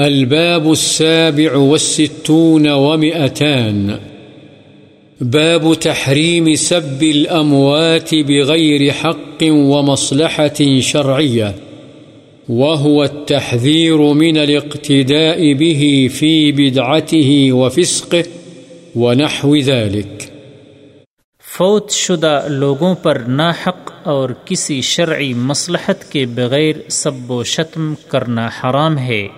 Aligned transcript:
الباب 0.00 0.70
السابع 0.70 1.56
والستون 1.56 2.68
ومئتان. 2.68 3.90
باب 5.20 5.74
تحريم 5.74 6.54
سب 6.54 7.02
الأموات 7.02 8.14
بغير 8.14 8.90
حق 9.00 9.42
ومصلحة 9.42 10.80
شرعية، 10.80 11.52
وهو 12.48 13.02
التحذير 13.02 14.14
من 14.14 14.38
الاقتداء 14.38 15.54
به 15.54 16.06
في 16.12 16.52
بدعته 16.52 17.56
وفسقه 17.58 18.30
ونحو 18.94 19.58
ذلك. 19.58 20.22
فوت 21.56 21.90
شدہ 21.90 22.44
لوگوں 22.48 22.94
پر 22.94 23.16
ناحق 23.16 23.92
اور 24.02 24.30
کسی 24.44 24.80
شرعی 24.80 25.34
مصلحت 25.34 26.12
کے 26.12 26.26
بغیر 26.26 26.74
سب 26.88 27.30
و 27.30 27.44
شتم 27.44 27.94
کرنا 28.08 28.46
حرام 28.46 28.98
ہے۔ 28.98 29.28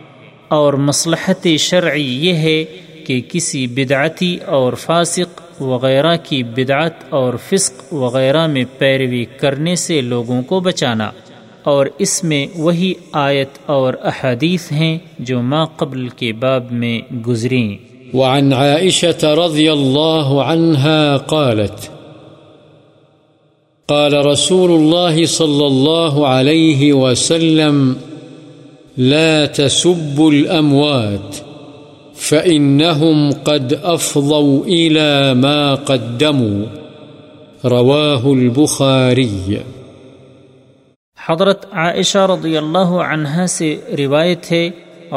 اور 0.53 0.75
مصلحت 0.75 1.49
شرعی 1.59 2.27
یہ 2.27 2.33
ہے 2.33 2.65
کہ 3.07 3.21
کسی 3.29 3.67
بدعتی 3.67 4.37
اور 4.47 4.73
فاسق 4.73 5.63
وغیرہ 5.63 6.17
کی 6.23 6.43
بدعت 6.43 6.93
اور 7.11 7.35
فسق 7.51 7.95
وغیرہ 7.95 8.47
میں 8.47 8.65
پیروی 8.79 9.25
کرنے 9.25 9.77
سے 9.77 10.01
لوگوں 10.01 10.43
کو 10.43 10.61
بچانا۔ 10.61 11.11
اور 11.63 11.87
اس 11.99 12.25
میں 12.25 12.47
وہی 12.57 12.95
آیت 13.13 13.49
اور 13.67 13.95
احادیث 14.03 14.73
ہیں 14.73 14.99
جو 15.19 15.43
ما 15.43 15.65
قبل 15.65 16.09
کے 16.09 16.33
باب 16.33 16.73
میں 16.73 17.15
گزریں۔ 17.27 17.77
وعن 18.17 18.53
عائشة 18.53 19.35
رضي 19.47 19.69
الله 19.69 20.43
عنها 20.43 21.17
قالت، 21.17 21.91
قال 23.87 24.15
رسول 24.15 24.71
الله 24.71 25.25
صلى 25.27 25.65
الله 25.65 26.27
عليه 26.27 26.95
وسلم 27.03 27.93
لا 28.97 29.47
تسبوا 29.47 30.31
الأموات 30.31 31.37
فإنهم 32.15 33.33
قد 33.33 33.73
أفضوا 33.73 34.65
إلى 34.65 35.35
ما 35.35 35.75
قدموا 35.75 36.67
رواه 37.65 38.33
البخاري. 38.33 39.57
حضرت 41.19 41.65
عائشہ 41.73 42.27
رضی 42.31 42.57
اللہ 42.57 42.93
عنہا 43.07 43.47
سے 43.47 43.75
روایت 43.99 44.51
ہے 44.53 44.71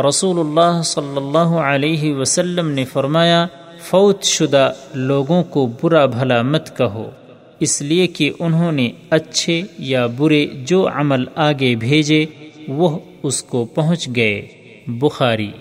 رسول 0.08 0.40
اللہ 0.40 0.82
صلی 0.86 1.18
اللہ 1.18 1.60
علیہ 1.66 2.14
وسلم 2.16 2.72
نے 2.72 2.86
فرمایا، 2.86 3.46
فوت 3.90 4.24
شدہ 4.24 4.72
لوگوں 4.94 5.44
کو 5.44 5.66
برا 5.82 6.06
بھلا 6.16 6.42
مت 6.42 6.78
کہو، 6.78 7.10
اس 7.60 7.82
لیے 7.82 8.08
کہ 8.08 8.32
انہوں 8.40 8.72
نے 8.72 8.90
اچھے 9.10 9.62
یا 9.92 10.06
برے 10.18 10.46
جو 10.66 10.88
عمل 10.94 11.26
آگے 11.36 11.76
بھیجے 11.76 12.26
وہ 12.68 13.00
اس 13.24 13.44
کو 13.44 13.66
پہنچ 13.66 14.10
گئے 14.16 14.48
بخاری۔ 14.88 15.52